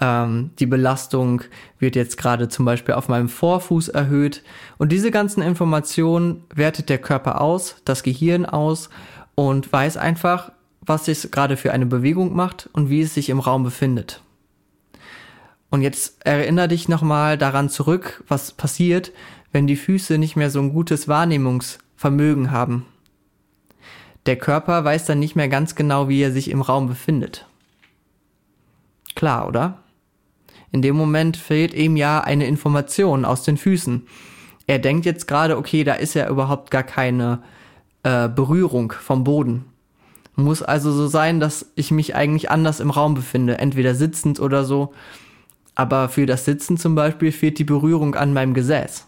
ähm, 0.00 0.50
die 0.58 0.66
Belastung 0.66 1.42
wird 1.78 1.94
jetzt 1.94 2.16
gerade 2.16 2.48
zum 2.48 2.64
Beispiel 2.64 2.94
auf 2.94 3.08
meinem 3.08 3.28
Vorfuß 3.28 3.88
erhöht. 3.88 4.42
Und 4.78 4.92
diese 4.92 5.10
ganzen 5.10 5.42
Informationen 5.42 6.44
wertet 6.54 6.88
der 6.88 6.98
Körper 6.98 7.40
aus, 7.40 7.76
das 7.84 8.02
Gehirn 8.02 8.46
aus 8.46 8.88
und 9.34 9.72
weiß 9.72 9.96
einfach, 9.96 10.52
was 10.80 11.06
es 11.08 11.30
gerade 11.30 11.56
für 11.56 11.72
eine 11.72 11.86
Bewegung 11.86 12.34
macht 12.34 12.68
und 12.72 12.88
wie 12.88 13.02
es 13.02 13.14
sich 13.14 13.28
im 13.28 13.40
Raum 13.40 13.62
befindet. 13.62 14.22
Und 15.70 15.82
jetzt 15.82 16.26
erinnere 16.26 16.68
dich 16.68 16.88
nochmal 16.88 17.38
daran 17.38 17.68
zurück, 17.68 18.24
was 18.26 18.52
passiert, 18.52 19.12
wenn 19.52 19.66
die 19.66 19.76
Füße 19.76 20.18
nicht 20.18 20.34
mehr 20.34 20.50
so 20.50 20.60
ein 20.60 20.72
gutes 20.72 21.06
Wahrnehmungsvermögen 21.06 22.50
haben. 22.50 22.86
Der 24.26 24.36
Körper 24.36 24.84
weiß 24.84 25.06
dann 25.06 25.18
nicht 25.18 25.36
mehr 25.36 25.48
ganz 25.48 25.74
genau, 25.74 26.08
wie 26.08 26.22
er 26.22 26.32
sich 26.32 26.50
im 26.50 26.60
Raum 26.60 26.88
befindet. 26.88 27.46
Klar, 29.14 29.46
oder? 29.46 29.78
In 30.72 30.82
dem 30.82 30.96
Moment 30.96 31.36
fehlt 31.36 31.74
ihm 31.74 31.96
ja 31.96 32.20
eine 32.20 32.46
Information 32.46 33.24
aus 33.24 33.42
den 33.42 33.56
Füßen. 33.56 34.06
Er 34.66 34.78
denkt 34.78 35.04
jetzt 35.04 35.26
gerade, 35.26 35.56
okay, 35.58 35.82
da 35.82 35.94
ist 35.94 36.14
ja 36.14 36.28
überhaupt 36.28 36.70
gar 36.70 36.84
keine 36.84 37.42
äh, 38.02 38.28
Berührung 38.28 38.92
vom 38.92 39.24
Boden. 39.24 39.64
Muss 40.36 40.62
also 40.62 40.92
so 40.92 41.06
sein, 41.08 41.40
dass 41.40 41.66
ich 41.74 41.90
mich 41.90 42.14
eigentlich 42.14 42.50
anders 42.50 42.80
im 42.80 42.90
Raum 42.90 43.14
befinde, 43.14 43.58
entweder 43.58 43.94
sitzend 43.94 44.40
oder 44.40 44.64
so. 44.64 44.92
Aber 45.74 46.08
für 46.08 46.26
das 46.26 46.44
Sitzen 46.44 46.76
zum 46.76 46.94
Beispiel 46.94 47.32
fehlt 47.32 47.58
die 47.58 47.64
Berührung 47.64 48.14
an 48.14 48.32
meinem 48.32 48.54
Gesäß. 48.54 49.06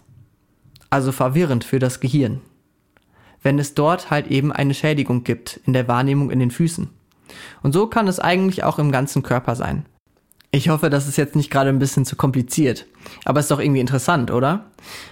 Also 0.90 1.12
verwirrend 1.12 1.64
für 1.64 1.78
das 1.78 2.00
Gehirn. 2.00 2.40
Wenn 3.42 3.58
es 3.58 3.74
dort 3.74 4.10
halt 4.10 4.26
eben 4.28 4.52
eine 4.52 4.74
Schädigung 4.74 5.24
gibt 5.24 5.60
in 5.64 5.72
der 5.72 5.88
Wahrnehmung 5.88 6.30
in 6.30 6.38
den 6.38 6.50
Füßen. 6.50 6.90
Und 7.62 7.72
so 7.72 7.86
kann 7.86 8.08
es 8.08 8.20
eigentlich 8.20 8.64
auch 8.64 8.78
im 8.78 8.92
ganzen 8.92 9.22
Körper 9.22 9.56
sein. 9.56 9.86
Ich 10.54 10.68
hoffe, 10.68 10.90
das 10.90 11.08
ist 11.08 11.16
jetzt 11.16 11.34
nicht 11.34 11.50
gerade 11.50 11.70
ein 11.70 11.78
bisschen 11.78 12.04
zu 12.04 12.14
kompliziert. 12.14 12.84
Aber 13.24 13.40
es 13.40 13.46
ist 13.46 13.50
doch 13.50 13.58
irgendwie 13.58 13.80
interessant, 13.80 14.30
oder? 14.30 14.66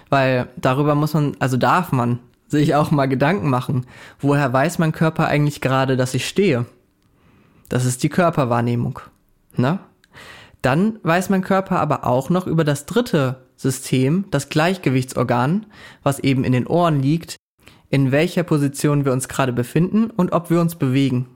Weil 0.09 0.47
darüber 0.55 0.93
muss 0.93 1.15
man, 1.15 1.35
also 1.39 1.57
darf 1.57 1.91
man 1.91 2.19
sich 2.47 2.75
auch 2.75 2.91
mal 2.91 3.07
Gedanken 3.07 3.49
machen. 3.49 3.87
Woher 4.19 4.53
weiß 4.53 4.77
mein 4.77 4.91
Körper 4.91 5.27
eigentlich 5.27 5.59
gerade, 5.59 5.97
dass 5.97 6.13
ich 6.13 6.27
stehe? 6.27 6.67
Das 7.69 7.85
ist 7.85 8.03
die 8.03 8.09
Körperwahrnehmung. 8.09 8.99
Ne? 9.55 9.79
Dann 10.61 10.99
weiß 11.01 11.29
mein 11.29 11.41
Körper 11.41 11.79
aber 11.79 12.05
auch 12.05 12.29
noch 12.29 12.45
über 12.45 12.63
das 12.63 12.85
dritte 12.85 13.47
System, 13.55 14.25
das 14.29 14.49
Gleichgewichtsorgan, 14.49 15.65
was 16.03 16.19
eben 16.19 16.43
in 16.43 16.51
den 16.51 16.67
Ohren 16.67 17.01
liegt, 17.01 17.37
in 17.89 18.11
welcher 18.11 18.43
Position 18.43 19.05
wir 19.05 19.11
uns 19.11 19.27
gerade 19.27 19.53
befinden 19.53 20.11
und 20.11 20.33
ob 20.33 20.51
wir 20.51 20.61
uns 20.61 20.75
bewegen. 20.75 21.29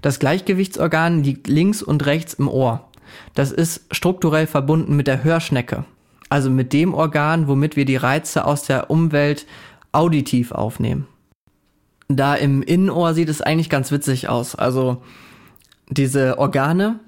Das 0.00 0.18
Gleichgewichtsorgan 0.18 1.22
liegt 1.22 1.48
links 1.48 1.82
und 1.82 2.06
rechts 2.06 2.34
im 2.34 2.48
Ohr. 2.48 2.88
Das 3.34 3.52
ist 3.52 3.86
strukturell 3.90 4.46
verbunden 4.46 4.96
mit 4.96 5.06
der 5.06 5.24
Hörschnecke. 5.24 5.84
Also 6.28 6.50
mit 6.50 6.72
dem 6.72 6.94
Organ, 6.94 7.48
womit 7.48 7.76
wir 7.76 7.84
die 7.84 7.96
Reize 7.96 8.44
aus 8.44 8.64
der 8.64 8.90
Umwelt 8.90 9.46
auditiv 9.92 10.52
aufnehmen. 10.52 11.06
Da 12.08 12.34
im 12.34 12.62
Innenohr 12.62 13.14
sieht 13.14 13.28
es 13.28 13.42
eigentlich 13.42 13.70
ganz 13.70 13.92
witzig 13.92 14.28
aus. 14.28 14.54
Also 14.54 15.02
diese 15.88 16.38
Organe 16.38 17.00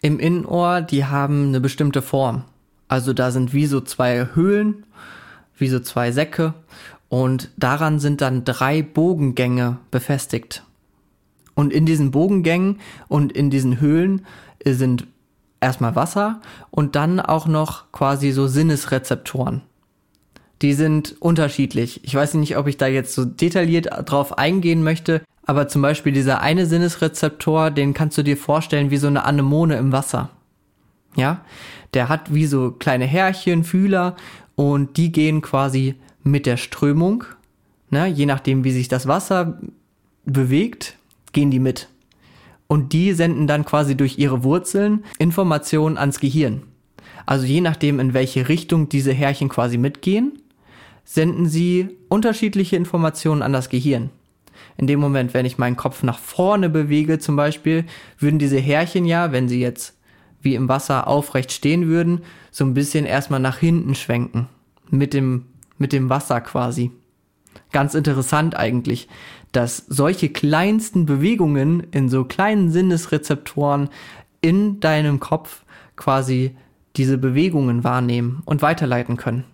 im 0.00 0.18
Innenohr, 0.18 0.80
die 0.80 1.04
haben 1.04 1.48
eine 1.48 1.60
bestimmte 1.60 2.02
Form. 2.02 2.44
Also 2.88 3.12
da 3.12 3.30
sind 3.30 3.52
wie 3.52 3.66
so 3.66 3.80
zwei 3.80 4.28
Höhlen, 4.34 4.84
wie 5.56 5.68
so 5.68 5.80
zwei 5.80 6.12
Säcke 6.12 6.54
und 7.08 7.50
daran 7.58 7.98
sind 7.98 8.22
dann 8.22 8.44
drei 8.44 8.80
Bogengänge 8.80 9.76
befestigt. 9.90 10.64
Und 11.54 11.70
in 11.70 11.84
diesen 11.84 12.10
Bogengängen 12.10 12.80
und 13.08 13.32
in 13.32 13.50
diesen 13.50 13.80
Höhlen 13.80 14.24
sind 14.64 15.06
erstmal 15.62 15.96
Wasser 15.96 16.40
und 16.70 16.96
dann 16.96 17.20
auch 17.20 17.46
noch 17.46 17.90
quasi 17.92 18.32
so 18.32 18.46
Sinnesrezeptoren. 18.46 19.62
Die 20.60 20.74
sind 20.74 21.16
unterschiedlich. 21.20 22.04
Ich 22.04 22.14
weiß 22.14 22.34
nicht, 22.34 22.56
ob 22.56 22.66
ich 22.68 22.76
da 22.76 22.86
jetzt 22.86 23.14
so 23.14 23.24
detailliert 23.24 23.88
drauf 24.04 24.38
eingehen 24.38 24.82
möchte, 24.82 25.22
aber 25.44 25.68
zum 25.68 25.82
Beispiel 25.82 26.12
dieser 26.12 26.40
eine 26.40 26.66
Sinnesrezeptor, 26.66 27.70
den 27.70 27.94
kannst 27.94 28.16
du 28.18 28.22
dir 28.22 28.36
vorstellen 28.36 28.90
wie 28.90 28.96
so 28.96 29.08
eine 29.08 29.24
Anemone 29.24 29.76
im 29.76 29.92
Wasser. 29.92 30.30
Ja, 31.16 31.44
der 31.94 32.08
hat 32.08 32.32
wie 32.32 32.46
so 32.46 32.70
kleine 32.70 33.04
Härchen, 33.04 33.64
Fühler 33.64 34.16
und 34.54 34.96
die 34.96 35.12
gehen 35.12 35.42
quasi 35.42 35.96
mit 36.22 36.46
der 36.46 36.56
Strömung, 36.56 37.24
ne, 37.90 38.06
je 38.06 38.26
nachdem 38.26 38.64
wie 38.64 38.70
sich 38.70 38.88
das 38.88 39.06
Wasser 39.06 39.58
bewegt, 40.24 40.96
gehen 41.32 41.50
die 41.50 41.58
mit 41.58 41.88
und 42.72 42.94
die 42.94 43.12
senden 43.12 43.46
dann 43.46 43.66
quasi 43.66 43.98
durch 43.98 44.18
ihre 44.18 44.44
Wurzeln 44.44 45.04
Informationen 45.18 45.98
ans 45.98 46.20
Gehirn. 46.20 46.62
Also 47.26 47.44
je 47.44 47.60
nachdem, 47.60 48.00
in 48.00 48.14
welche 48.14 48.48
Richtung 48.48 48.88
diese 48.88 49.12
Härchen 49.12 49.50
quasi 49.50 49.76
mitgehen, 49.76 50.38
senden 51.04 51.46
sie 51.50 51.90
unterschiedliche 52.08 52.76
Informationen 52.76 53.42
an 53.42 53.52
das 53.52 53.68
Gehirn. 53.68 54.08
In 54.78 54.86
dem 54.86 55.00
Moment, 55.00 55.34
wenn 55.34 55.44
ich 55.44 55.58
meinen 55.58 55.76
Kopf 55.76 56.02
nach 56.02 56.18
vorne 56.18 56.70
bewege 56.70 57.18
zum 57.18 57.36
Beispiel, 57.36 57.84
würden 58.18 58.38
diese 58.38 58.58
Härchen 58.58 59.04
ja, 59.04 59.32
wenn 59.32 59.50
sie 59.50 59.60
jetzt 59.60 59.98
wie 60.40 60.54
im 60.54 60.70
Wasser 60.70 61.08
aufrecht 61.08 61.52
stehen 61.52 61.88
würden, 61.88 62.22
so 62.50 62.64
ein 62.64 62.72
bisschen 62.72 63.04
erstmal 63.04 63.40
nach 63.40 63.58
hinten 63.58 63.94
schwenken. 63.94 64.48
Mit 64.88 65.12
dem, 65.12 65.44
mit 65.76 65.92
dem 65.92 66.08
Wasser 66.08 66.40
quasi. 66.40 66.90
Ganz 67.70 67.94
interessant 67.94 68.56
eigentlich, 68.56 69.08
dass 69.52 69.78
solche 69.88 70.28
kleinsten 70.28 71.06
Bewegungen 71.06 71.86
in 71.90 72.08
so 72.08 72.24
kleinen 72.24 72.70
Sinnesrezeptoren 72.70 73.88
in 74.40 74.80
deinem 74.80 75.20
Kopf 75.20 75.64
quasi 75.96 76.56
diese 76.96 77.18
Bewegungen 77.18 77.84
wahrnehmen 77.84 78.42
und 78.44 78.62
weiterleiten 78.62 79.16
können. 79.16 79.44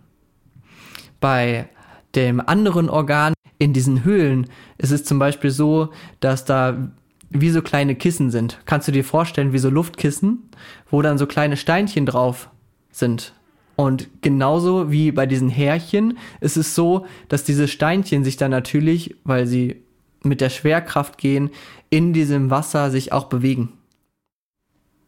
Bei 1.21 1.69
dem 2.15 2.41
anderen 2.41 2.89
Organ 2.89 3.35
in 3.59 3.73
diesen 3.73 4.05
Höhlen 4.05 4.49
ist 4.79 4.93
es 4.93 5.05
zum 5.05 5.19
Beispiel 5.19 5.51
so, 5.51 5.91
dass 6.21 6.45
da 6.45 6.91
wie 7.31 7.51
so 7.51 7.61
kleine 7.61 7.95
Kissen 7.95 8.31
sind. 8.31 8.61
Kannst 8.65 8.89
du 8.89 8.93
dir 8.93 9.05
vorstellen, 9.05 9.53
wie 9.53 9.59
so 9.59 9.69
Luftkissen, 9.69 10.51
wo 10.91 11.03
dann 11.03 11.19
so 11.19 11.27
kleine 11.27 11.57
Steinchen 11.57 12.07
drauf 12.07 12.51
sind. 12.91 13.35
Und 13.81 14.09
genauso 14.23 14.91
wie 14.91 15.13
bei 15.13 15.25
diesen 15.25 15.49
Härchen 15.49 16.19
ist 16.41 16.57
es 16.57 16.75
so, 16.75 17.07
dass 17.29 17.45
diese 17.45 17.69
Steinchen 17.69 18.25
sich 18.25 18.37
dann 18.37 18.51
natürlich, 18.51 19.15
weil 19.23 19.47
sie 19.47 19.77
mit 20.25 20.41
der 20.41 20.51
Schwerkraft 20.51 21.17
gehen, 21.17 21.51
in 21.89 22.13
diesem 22.13 22.51
Wasser 22.51 22.91
sich 22.91 23.13
auch 23.13 23.27
bewegen. 23.27 23.73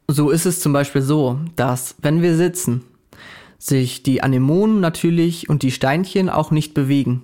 So 0.06 0.30
ist 0.30 0.46
es 0.46 0.60
zum 0.60 0.72
Beispiel 0.72 1.02
so, 1.02 1.40
dass 1.56 1.96
wenn 2.00 2.22
wir 2.22 2.36
sitzen, 2.36 2.84
sich 3.58 4.04
die 4.04 4.22
Anemonen 4.22 4.78
natürlich 4.78 5.48
und 5.48 5.64
die 5.64 5.72
Steinchen 5.72 6.28
auch 6.30 6.52
nicht 6.52 6.72
bewegen. 6.72 7.22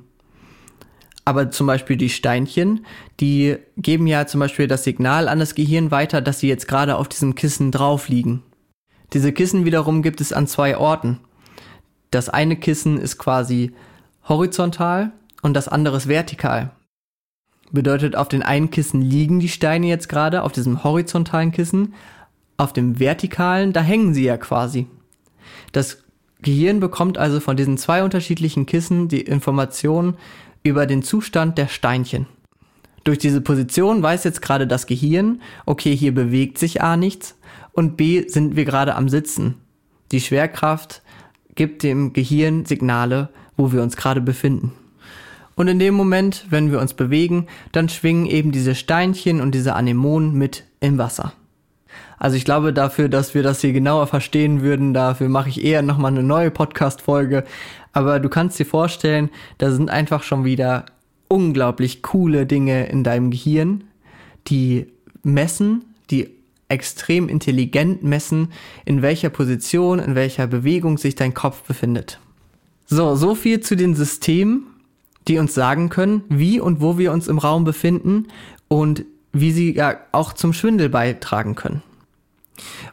Aber 1.25 1.53
zum 1.53 1.69
Beispiel 1.69 1.97
die 1.97 2.11
Steinchen, 2.11 2.85
die 3.21 3.57
geben 3.77 4.09
ja 4.09 4.27
zum 4.27 4.41
Beispiel 4.41 4.67
das 4.67 4.83
Signal 4.83 5.29
an 5.29 5.39
das 5.39 5.55
Gehirn 5.55 5.93
weiter, 5.93 6.21
dass 6.21 6.41
sie 6.41 6.49
jetzt 6.49 6.67
gerade 6.67 6.97
auf 6.97 7.09
diesem 7.09 7.37
Kissen 7.37 7.71
drauf 7.71 8.09
liegen. 8.09 8.43
Diese 9.13 9.33
Kissen 9.33 9.65
wiederum 9.65 10.03
gibt 10.03 10.21
es 10.21 10.33
an 10.33 10.49
zwei 10.49 10.77
Orten. 10.77 11.21
Das 12.11 12.29
eine 12.29 12.57
Kissen 12.57 12.99
ist 12.99 13.19
quasi 13.19 13.73
horizontal 14.29 15.13
und 15.43 15.55
das 15.55 15.69
andere 15.69 15.97
ist 15.97 16.09
vertikal. 16.09 16.71
Bedeutet, 17.73 18.17
auf 18.17 18.29
den 18.29 18.43
einen 18.43 18.71
Kissen 18.71 19.03
liegen 19.03 19.41
die 19.41 19.49
Steine 19.49 19.89
jetzt 19.89 20.09
gerade, 20.09 20.43
auf 20.43 20.53
diesem 20.53 20.85
horizontalen 20.85 21.53
Kissen. 21.53 21.95
Auf 22.57 22.73
dem 22.73 22.99
vertikalen, 22.99 23.73
da 23.73 23.83
hängen 23.83 24.15
sie 24.15 24.25
ja 24.25 24.37
quasi. 24.37 24.87
Das 25.73 26.05
Gehirn 26.41 26.81
bekommt 26.81 27.19
also 27.19 27.41
von 27.41 27.57
diesen 27.57 27.77
zwei 27.77 28.03
unterschiedlichen 28.03 28.67
Kissen 28.67 29.09
die 29.09 29.21
Information 29.21 30.17
über 30.63 30.87
den 30.87 31.03
Zustand 31.03 31.59
der 31.59 31.69
Steinchen. 31.69 32.27
Durch 33.05 33.19
diese 33.19 33.41
Position 33.41 34.03
weiß 34.03 34.25
jetzt 34.25 34.43
gerade 34.43 34.67
das 34.67 34.87
Gehirn, 34.87 35.41
okay, 35.65 35.95
hier 35.95 36.15
bewegt 36.15 36.59
sich 36.59 36.83
A 36.83 36.97
nichts 36.97 37.39
und 37.73 37.97
B 37.97 38.27
sind 38.27 38.57
wir 38.57 38.65
gerade 38.65 38.95
am 38.97 39.09
Sitzen. 39.09 39.55
Die 40.13 40.21
Schwerkraft 40.21 41.03
gibt 41.57 41.83
dem 41.83 42.13
Gehirn 42.13 42.65
Signale, 42.65 43.29
wo 43.57 43.73
wir 43.73 43.83
uns 43.83 43.97
gerade 43.97 44.21
befinden. 44.21 44.73
Und 45.57 45.69
in 45.69 45.79
dem 45.79 45.95
Moment, 45.95 46.47
wenn 46.51 46.71
wir 46.71 46.81
uns 46.81 46.95
bewegen, 46.95 47.47
dann 47.73 47.89
schwingen 47.89 48.27
eben 48.27 48.53
diese 48.53 48.75
Steinchen 48.75 49.41
und 49.41 49.55
diese 49.55 49.75
Anemonen 49.75 50.35
mit 50.35 50.65
im 50.81 50.99
Wasser. 50.99 51.33
Also 52.19 52.37
ich 52.37 52.45
glaube 52.45 52.73
dafür, 52.73 53.09
dass 53.09 53.35
wir 53.35 53.43
das 53.43 53.61
hier 53.61 53.73
genauer 53.73 54.07
verstehen 54.07 54.63
würden, 54.63 54.95
dafür 54.95 55.29
mache 55.29 55.49
ich 55.49 55.65
eher 55.65 55.83
nochmal 55.83 56.13
eine 56.13 56.23
neue 56.23 56.51
Podcast-Folge. 56.51 57.45
Aber 57.93 58.21
du 58.21 58.29
kannst 58.29 58.59
dir 58.59 58.67
vorstellen, 58.67 59.31
da 59.59 59.71
sind 59.71 59.91
einfach 59.91 60.23
schon 60.23 60.45
wieder 60.45 60.87
unglaublich 61.29 62.03
coole 62.03 62.47
Dinge 62.47 62.87
in 62.87 63.03
deinem 63.03 63.31
Gehirn, 63.31 63.85
die 64.49 64.87
messen, 65.23 65.85
die 66.11 66.36
extrem 66.69 67.29
intelligent 67.29 68.03
messen, 68.03 68.53
in 68.85 69.03
welcher 69.03 69.31
Position, 69.31 69.99
in 69.99 70.15
welcher 70.15 70.47
Bewegung 70.47 70.99
sich 70.99 71.15
dein 71.15 71.35
Kopf 71.35 71.63
befindet. 71.63 72.21
So, 72.87 73.15
so 73.15 73.35
viel 73.35 73.61
zu 73.61 73.77
den 73.77 73.95
Systemen 73.95 74.67
die 75.29 75.39
uns 75.39 75.55
sagen 75.55 75.89
können, 75.89 76.23
wie 76.29 76.61
und 76.61 76.81
wo 76.81 76.99
wir 76.99 77.13
uns 77.13 77.29
im 77.29 77.39
Raum 77.39 77.65
befinden 77.65 78.29
und 78.69 79.05
wie 79.33 79.53
sie 79.53 79.75
ja 79.75 79.97
auch 80.13 80.33
zum 80.33 80.53
Schwindel 80.53 80.89
beitragen 80.89 81.55
können. 81.55 81.83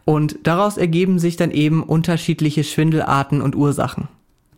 Und 0.03 0.39
daraus 0.43 0.77
ergeben 0.77 1.19
sich 1.19 1.37
dann 1.37 1.51
eben 1.51 1.83
unterschiedliche 1.83 2.63
Schwindelarten 2.63 3.41
und 3.41 3.55
Ursachen. 3.55 4.09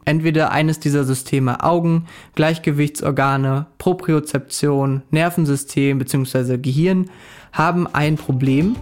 Entweder 0.05 0.51
eines 0.51 0.79
dieser 0.79 1.03
Systeme 1.03 1.63
Augen, 1.63 2.05
Gleichgewichtsorgane, 2.35 3.65
Propriozeption, 3.79 5.01
Nervensystem 5.09 5.97
bzw. 5.97 6.57
Gehirn 6.57 7.09
haben 7.51 7.87
ein 7.87 8.15
Problem 8.15 8.75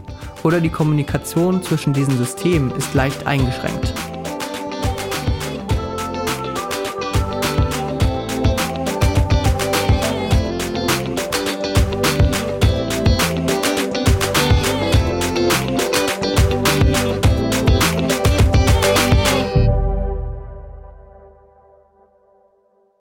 oder 0.44 0.60
die 0.60 0.70
Kommunikation 0.70 1.64
zwischen 1.64 1.94
diesen 1.94 2.18
Systemen 2.18 2.72
ist 2.72 2.94
leicht 2.94 3.26
eingeschränkt. 3.26 3.94